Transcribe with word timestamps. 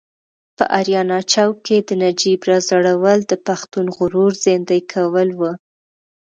په 0.57 0.63
اریانا 0.79 1.19
چوک 1.31 1.55
کې 1.65 1.77
د 1.87 1.89
نجیب 2.03 2.39
راځړول 2.49 3.19
د 3.27 3.33
پښتون 3.47 3.85
غرور 3.95 4.31
زیندۍ 4.45 4.81
کول 4.93 5.29
و. 5.39 5.41